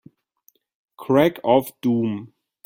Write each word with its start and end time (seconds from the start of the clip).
Crack 0.97 1.39
of 1.43 1.79
doom 1.79 2.33